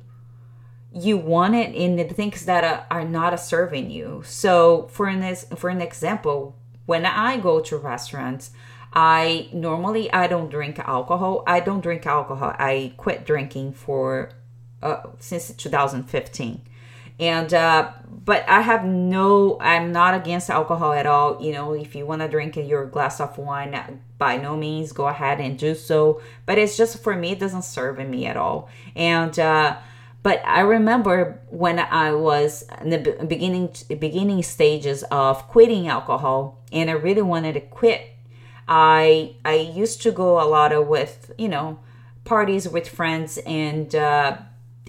you 0.93 1.17
want 1.17 1.55
it 1.55 1.73
in 1.73 1.95
the 1.95 2.03
things 2.03 2.45
that 2.45 2.63
are, 2.63 2.85
are 2.91 3.05
not 3.05 3.39
serving 3.39 3.89
you. 3.89 4.21
So 4.25 4.87
for 4.91 5.07
an 5.07 5.35
for 5.55 5.69
an 5.69 5.81
example, 5.81 6.57
when 6.85 7.05
I 7.05 7.37
go 7.37 7.61
to 7.61 7.77
restaurants, 7.77 8.51
I 8.93 9.49
normally 9.53 10.11
I 10.11 10.27
don't 10.27 10.49
drink 10.49 10.79
alcohol. 10.79 11.43
I 11.47 11.59
don't 11.59 11.81
drink 11.81 12.05
alcohol. 12.05 12.53
I 12.57 12.93
quit 12.97 13.25
drinking 13.25 13.73
for 13.73 14.31
uh, 14.81 15.03
since 15.19 15.53
2015 15.53 16.61
and 17.21 17.53
uh, 17.53 17.91
but 18.25 18.43
i 18.49 18.61
have 18.61 18.83
no 18.83 19.57
i'm 19.61 19.91
not 19.91 20.13
against 20.13 20.49
alcohol 20.49 20.91
at 20.91 21.05
all 21.05 21.41
you 21.41 21.53
know 21.53 21.73
if 21.73 21.95
you 21.95 22.05
want 22.05 22.21
to 22.21 22.27
drink 22.27 22.55
your 22.57 22.85
glass 22.85 23.21
of 23.21 23.37
wine 23.37 24.01
by 24.17 24.35
no 24.37 24.57
means 24.57 24.91
go 24.91 25.07
ahead 25.07 25.39
and 25.39 25.57
do 25.59 25.75
so 25.75 26.19
but 26.45 26.57
it's 26.57 26.75
just 26.75 27.01
for 27.01 27.15
me 27.15 27.31
it 27.31 27.39
doesn't 27.39 27.63
serve 27.63 27.97
me 28.09 28.25
at 28.25 28.35
all 28.35 28.67
and 28.95 29.37
uh, 29.39 29.77
but 30.23 30.41
i 30.45 30.61
remember 30.61 31.39
when 31.49 31.77
i 31.77 32.11
was 32.11 32.63
in 32.81 32.89
the 32.89 33.25
beginning 33.27 33.69
beginning 33.99 34.41
stages 34.41 35.03
of 35.11 35.47
quitting 35.47 35.87
alcohol 35.87 36.59
and 36.71 36.89
i 36.89 36.93
really 36.93 37.21
wanted 37.21 37.53
to 37.53 37.61
quit 37.61 38.10
i 38.67 39.35
i 39.43 39.55
used 39.55 40.01
to 40.01 40.11
go 40.11 40.41
a 40.41 40.47
lot 40.47 40.71
of 40.71 40.87
with 40.87 41.31
you 41.37 41.47
know 41.47 41.79
parties 42.23 42.67
with 42.67 42.87
friends 42.87 43.39
and 43.45 43.95
uh, 43.95 44.37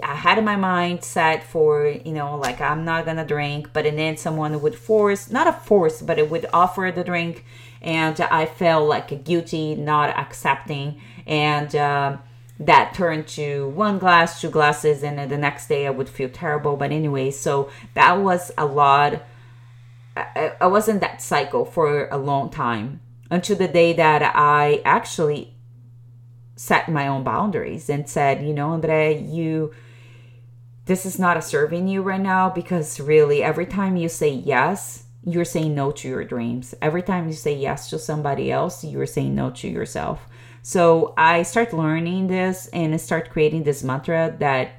I 0.02 0.14
had 0.14 0.42
my 0.44 0.56
mind 0.56 1.04
set 1.04 1.44
for, 1.44 1.86
you 1.86 2.12
know, 2.12 2.36
like 2.36 2.60
I'm 2.60 2.84
not 2.84 3.04
gonna 3.04 3.26
drink, 3.26 3.72
but 3.72 3.86
and 3.86 3.98
then 3.98 4.16
someone 4.16 4.60
would 4.60 4.74
force, 4.74 5.30
not 5.30 5.46
a 5.46 5.52
force, 5.52 6.00
but 6.00 6.18
it 6.18 6.30
would 6.30 6.46
offer 6.52 6.90
the 6.94 7.04
drink, 7.04 7.44
and 7.80 8.18
I 8.20 8.46
felt 8.46 8.88
like 8.88 9.24
guilty, 9.24 9.74
not 9.74 10.10
accepting, 10.10 11.00
and 11.26 11.74
uh, 11.76 12.16
that 12.58 12.94
turned 12.94 13.28
to 13.28 13.68
one 13.68 13.98
glass, 13.98 14.40
two 14.40 14.50
glasses, 14.50 15.02
and 15.02 15.30
the 15.30 15.38
next 15.38 15.68
day 15.68 15.86
I 15.86 15.90
would 15.90 16.08
feel 16.08 16.28
terrible. 16.28 16.76
But 16.76 16.90
anyway, 16.90 17.30
so 17.30 17.70
that 17.94 18.14
was 18.14 18.50
a 18.56 18.64
lot. 18.64 19.22
I, 20.16 20.52
I 20.60 20.66
was 20.66 20.88
in 20.88 21.00
that 21.00 21.22
cycle 21.22 21.64
for 21.64 22.08
a 22.08 22.18
long 22.18 22.50
time 22.50 23.00
until 23.32 23.56
the 23.56 23.66
day 23.66 23.94
that 23.94 24.22
I 24.34 24.82
actually 24.84 25.54
set 26.54 26.90
my 26.90 27.08
own 27.08 27.24
boundaries 27.24 27.88
and 27.88 28.06
said, 28.06 28.44
you 28.44 28.52
know, 28.52 28.70
Andre, 28.70 29.22
you 29.22 29.72
this 30.84 31.06
is 31.06 31.18
not 31.18 31.42
serving 31.42 31.88
you 31.88 32.02
right 32.02 32.20
now 32.20 32.50
because 32.50 33.00
really 33.00 33.42
every 33.42 33.64
time 33.64 33.96
you 33.96 34.08
say 34.08 34.28
yes, 34.28 35.04
you're 35.24 35.46
saying 35.46 35.74
no 35.74 35.92
to 35.92 36.08
your 36.08 36.24
dreams. 36.24 36.74
Every 36.82 37.02
time 37.02 37.26
you 37.26 37.32
say 37.32 37.54
yes 37.54 37.88
to 37.90 37.98
somebody 37.98 38.52
else, 38.52 38.84
you're 38.84 39.06
saying 39.06 39.34
no 39.34 39.50
to 39.50 39.68
yourself. 39.68 40.28
So 40.60 41.14
I 41.16 41.42
start 41.44 41.72
learning 41.72 42.26
this 42.26 42.66
and 42.66 42.92
I 42.92 42.98
start 42.98 43.30
creating 43.30 43.62
this 43.62 43.82
mantra 43.82 44.36
that 44.40 44.72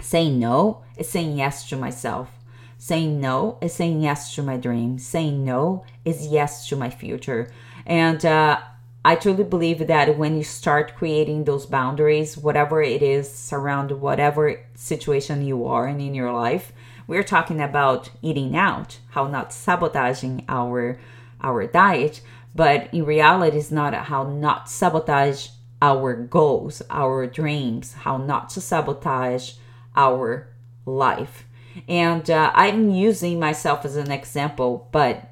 saying 0.00 0.38
no 0.38 0.84
is 0.96 1.10
saying 1.10 1.36
yes 1.36 1.68
to 1.68 1.76
myself. 1.76 2.30
Saying 2.78 3.20
no 3.20 3.58
is 3.60 3.74
saying 3.74 4.00
yes 4.00 4.34
to 4.36 4.42
my 4.42 4.56
dreams. 4.56 5.04
Saying 5.04 5.44
no 5.44 5.84
is 6.04 6.28
yes 6.28 6.68
to 6.68 6.76
my 6.76 6.90
future. 6.90 7.50
And 7.84 8.24
uh, 8.24 8.60
I 9.04 9.16
truly 9.16 9.44
believe 9.44 9.86
that 9.86 10.16
when 10.16 10.36
you 10.36 10.44
start 10.44 10.94
creating 10.94 11.44
those 11.44 11.66
boundaries, 11.66 12.38
whatever 12.38 12.82
it 12.82 13.02
is 13.02 13.50
around 13.52 13.90
whatever 14.00 14.60
situation 14.74 15.44
you 15.44 15.66
are 15.66 15.88
in 15.88 16.00
in 16.00 16.14
your 16.14 16.32
life, 16.32 16.72
we're 17.06 17.22
talking 17.22 17.60
about 17.60 18.10
eating 18.22 18.54
out, 18.54 18.98
how 19.10 19.26
not 19.26 19.52
sabotaging 19.52 20.44
our 20.48 21.00
our 21.40 21.66
diet, 21.66 22.20
but 22.54 22.92
in 22.92 23.04
reality 23.04 23.56
it's 23.56 23.70
not 23.70 23.94
how 23.94 24.24
not 24.24 24.68
sabotage 24.68 25.48
our 25.80 26.14
goals, 26.14 26.82
our 26.90 27.26
dreams, 27.26 27.94
how 27.94 28.18
not 28.18 28.50
to 28.50 28.60
sabotage 28.60 29.54
our 29.96 30.48
life. 30.84 31.47
And 31.86 32.28
uh, 32.30 32.50
I'm 32.54 32.90
using 32.90 33.38
myself 33.38 33.84
as 33.84 33.96
an 33.96 34.10
example, 34.10 34.88
but 34.90 35.30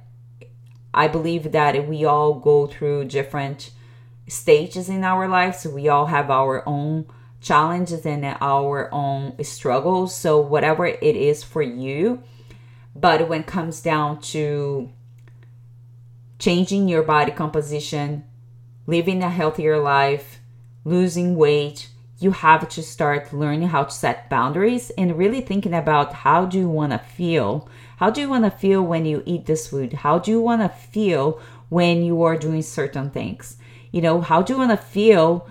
I 0.92 1.08
believe 1.08 1.52
that 1.52 1.88
we 1.88 2.04
all 2.04 2.34
go 2.34 2.66
through 2.66 3.06
different 3.06 3.70
stages 4.28 4.88
in 4.88 5.04
our 5.04 5.28
lives. 5.28 5.66
We 5.66 5.88
all 5.88 6.06
have 6.06 6.30
our 6.30 6.66
own 6.68 7.06
challenges 7.40 8.06
and 8.06 8.24
our 8.40 8.92
own 8.92 9.42
struggles. 9.44 10.14
So, 10.14 10.40
whatever 10.40 10.86
it 10.86 11.16
is 11.16 11.44
for 11.44 11.62
you, 11.62 12.22
but 12.94 13.28
when 13.28 13.42
it 13.42 13.46
comes 13.46 13.80
down 13.80 14.20
to 14.32 14.90
changing 16.38 16.88
your 16.88 17.02
body 17.02 17.32
composition, 17.32 18.24
living 18.86 19.22
a 19.22 19.30
healthier 19.30 19.78
life, 19.78 20.40
losing 20.84 21.36
weight, 21.36 21.88
you 22.18 22.30
have 22.30 22.68
to 22.68 22.82
start 22.82 23.32
learning 23.32 23.68
how 23.68 23.84
to 23.84 23.90
set 23.90 24.30
boundaries 24.30 24.90
and 24.96 25.18
really 25.18 25.40
thinking 25.40 25.74
about 25.74 26.12
how 26.12 26.46
do 26.46 26.58
you 26.58 26.68
want 26.68 26.92
to 26.92 26.98
feel 26.98 27.68
how 27.96 28.10
do 28.10 28.20
you 28.20 28.28
want 28.28 28.44
to 28.44 28.50
feel 28.50 28.82
when 28.82 29.06
you 29.06 29.22
eat 29.24 29.46
this 29.46 29.68
food? 29.68 29.94
How 29.94 30.18
do 30.18 30.30
you 30.30 30.40
want 30.40 30.60
to 30.62 30.68
feel 30.68 31.40
when 31.70 32.04
you 32.04 32.22
are 32.22 32.36
doing 32.36 32.62
certain 32.62 33.10
things? 33.10 33.56
You 33.90 34.02
know, 34.02 34.20
how 34.20 34.42
do 34.42 34.52
you 34.52 34.58
want 34.58 34.70
to 34.72 34.76
feel 34.76 35.48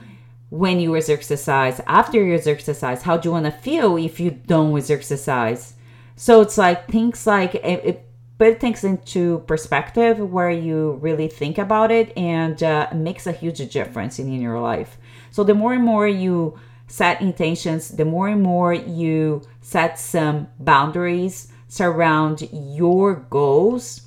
when 0.49 0.79
you 0.79 0.95
exercise? 0.95 1.81
After 1.87 2.23
you 2.23 2.35
exercise, 2.35 3.01
how 3.01 3.17
do 3.17 3.29
you 3.29 3.33
want 3.33 3.45
to 3.45 3.51
feel 3.51 3.97
if 3.97 4.19
you 4.19 4.29
don't 4.29 4.77
exercise? 4.77 5.73
So 6.15 6.41
it's 6.41 6.57
like 6.57 6.87
things 6.87 7.25
like 7.25 7.55
it, 7.55 7.81
it 7.83 8.05
put 8.37 8.59
things 8.59 8.83
into 8.83 9.39
perspective 9.47 10.19
where 10.19 10.51
you 10.51 10.99
really 11.01 11.27
think 11.27 11.57
about 11.57 11.89
it 11.89 12.15
and 12.15 12.61
uh, 12.61 12.89
makes 12.93 13.25
a 13.25 13.31
huge 13.31 13.57
difference 13.71 14.19
in, 14.19 14.31
in 14.31 14.39
your 14.39 14.59
life. 14.59 14.97
So 15.35 15.43
the 15.43 15.53
more 15.53 15.73
and 15.73 15.83
more 15.83 16.07
you 16.07 16.57
set 16.87 17.19
intentions, 17.19 17.89
the 17.89 18.05
more 18.05 18.29
and 18.29 18.41
more 18.41 18.73
you 18.73 19.41
set 19.59 19.99
some 19.99 20.47
boundaries 20.61 21.51
surround 21.67 22.47
your 22.53 23.15
goals, 23.15 24.03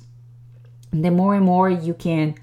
the 0.91 1.11
more 1.11 1.35
and 1.35 1.45
more 1.45 1.69
you 1.69 1.93
can 1.93 2.33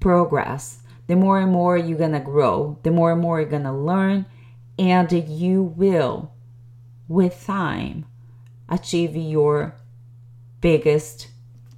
progress, 0.00 0.80
the 1.06 1.14
more 1.14 1.38
and 1.38 1.52
more 1.52 1.76
you're 1.76 1.96
gonna 1.96 2.18
grow, 2.18 2.76
the 2.82 2.90
more 2.90 3.12
and 3.12 3.20
more 3.20 3.40
you're 3.40 3.48
gonna 3.48 3.78
learn, 3.78 4.26
and 4.80 5.12
you 5.12 5.62
will, 5.62 6.32
with 7.06 7.46
time, 7.46 8.04
achieve 8.68 9.14
your 9.14 9.76
biggest 10.60 11.28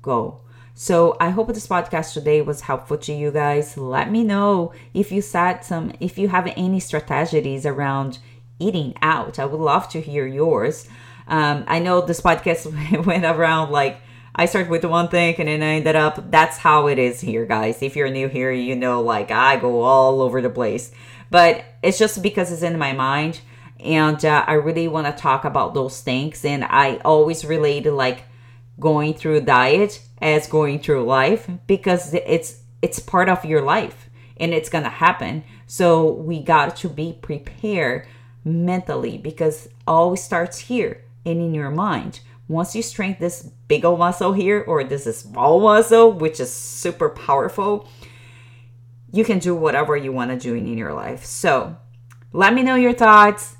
goal. 0.00 0.43
So 0.76 1.16
I 1.20 1.30
hope 1.30 1.54
this 1.54 1.68
podcast 1.68 2.14
today 2.14 2.42
was 2.42 2.62
helpful 2.62 2.98
to 2.98 3.12
you 3.12 3.30
guys. 3.30 3.76
Let 3.76 4.10
me 4.10 4.24
know 4.24 4.72
if 4.92 5.12
you 5.12 5.22
set 5.22 5.64
some 5.64 5.92
if 6.00 6.18
you 6.18 6.28
have 6.28 6.52
any 6.56 6.80
strategies 6.80 7.64
around 7.64 8.18
eating 8.58 8.94
out. 9.00 9.38
I 9.38 9.44
would 9.44 9.60
love 9.60 9.88
to 9.90 10.00
hear 10.00 10.26
yours. 10.26 10.88
Um, 11.28 11.62
I 11.68 11.78
know 11.78 12.00
this 12.00 12.20
podcast 12.20 13.06
went 13.06 13.24
around 13.24 13.70
like 13.70 13.98
I 14.34 14.46
started 14.46 14.68
with 14.68 14.84
one 14.84 15.06
thing 15.06 15.36
and 15.38 15.46
then 15.46 15.62
I 15.62 15.74
ended 15.74 15.94
up. 15.94 16.32
That's 16.32 16.58
how 16.58 16.88
it 16.88 16.98
is 16.98 17.20
here, 17.20 17.46
guys. 17.46 17.80
If 17.80 17.94
you're 17.94 18.10
new 18.10 18.26
here, 18.26 18.50
you 18.50 18.74
know, 18.74 19.00
like 19.00 19.30
I 19.30 19.56
go 19.56 19.82
all 19.82 20.20
over 20.22 20.42
the 20.42 20.50
place. 20.50 20.90
But 21.30 21.64
it's 21.84 21.98
just 21.98 22.20
because 22.20 22.50
it's 22.50 22.62
in 22.62 22.78
my 22.78 22.92
mind, 22.92 23.40
and 23.78 24.22
uh, 24.24 24.44
I 24.46 24.54
really 24.54 24.88
want 24.88 25.06
to 25.06 25.12
talk 25.12 25.44
about 25.44 25.74
those 25.74 26.00
things. 26.00 26.44
And 26.44 26.64
I 26.64 26.96
always 27.04 27.44
relate 27.44 27.86
like 27.86 28.24
going 28.78 29.14
through 29.14 29.40
diet 29.42 30.00
as 30.20 30.46
going 30.46 30.78
through 30.78 31.04
life 31.04 31.48
because 31.66 32.14
it's 32.14 32.62
it's 32.82 32.98
part 32.98 33.28
of 33.28 33.44
your 33.44 33.62
life 33.62 34.10
and 34.36 34.52
it's 34.52 34.68
gonna 34.68 34.88
happen. 34.88 35.44
So 35.66 36.12
we 36.12 36.42
got 36.42 36.76
to 36.76 36.88
be 36.88 37.18
prepared 37.20 38.06
mentally 38.44 39.16
because 39.16 39.68
all 39.86 40.16
starts 40.16 40.58
here 40.58 41.04
and 41.24 41.40
in 41.40 41.54
your 41.54 41.70
mind. 41.70 42.20
Once 42.46 42.76
you 42.76 42.82
strengthen 42.82 43.22
this 43.22 43.42
big 43.68 43.84
old 43.84 43.98
muscle 43.98 44.34
here 44.34 44.62
or 44.66 44.84
this 44.84 45.04
small 45.18 45.60
muscle, 45.60 46.12
which 46.12 46.38
is 46.40 46.52
super 46.52 47.08
powerful, 47.08 47.88
you 49.10 49.24
can 49.24 49.38
do 49.38 49.54
whatever 49.54 49.96
you 49.96 50.12
want 50.12 50.30
to 50.30 50.36
do 50.36 50.54
in 50.54 50.76
your 50.76 50.92
life. 50.92 51.24
So 51.24 51.76
let 52.32 52.52
me 52.52 52.62
know 52.62 52.74
your 52.74 52.92
thoughts. 52.92 53.56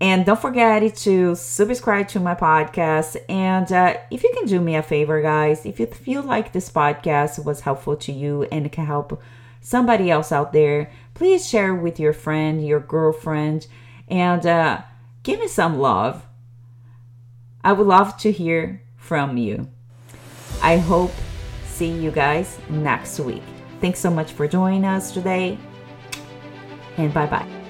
And 0.00 0.26
don't 0.26 0.40
forget 0.40 0.94
to 0.96 1.34
subscribe 1.34 2.08
to 2.08 2.20
my 2.20 2.34
podcast. 2.34 3.16
And 3.28 3.70
uh, 3.72 3.96
if 4.10 4.22
you 4.22 4.32
can 4.36 4.46
do 4.46 4.60
me 4.60 4.76
a 4.76 4.82
favor, 4.82 5.22
guys, 5.22 5.64
if 5.64 5.80
you 5.80 5.86
feel 5.86 6.22
like 6.22 6.52
this 6.52 6.70
podcast 6.70 7.44
was 7.44 7.60
helpful 7.60 7.96
to 7.96 8.12
you 8.12 8.42
and 8.52 8.70
can 8.70 8.84
help 8.84 9.22
somebody 9.60 10.10
else 10.10 10.32
out 10.32 10.52
there, 10.52 10.90
please 11.14 11.48
share 11.48 11.74
with 11.74 11.98
your 11.98 12.12
friend, 12.12 12.66
your 12.66 12.80
girlfriend, 12.80 13.66
and 14.08 14.44
uh, 14.44 14.82
give 15.22 15.40
me 15.40 15.48
some 15.48 15.78
love. 15.78 16.26
I 17.64 17.72
would 17.72 17.86
love 17.86 18.18
to 18.18 18.30
hear 18.30 18.82
from 18.96 19.38
you. 19.38 19.68
I 20.62 20.76
hope 20.76 21.12
see 21.64 21.90
you 21.90 22.10
guys 22.10 22.58
next 22.68 23.18
week. 23.18 23.42
Thanks 23.80 23.98
so 23.98 24.10
much 24.10 24.32
for 24.32 24.46
joining 24.46 24.84
us 24.84 25.12
today 25.12 25.58
and 26.96 27.12
bye 27.12 27.26
bye. 27.26 27.65